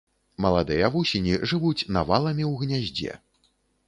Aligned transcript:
Маладыя 0.43 0.87
вусені 0.95 1.35
жывуць 1.51 1.87
наваламі 1.97 2.45
ў 2.51 2.65
гняздзе. 2.65 3.13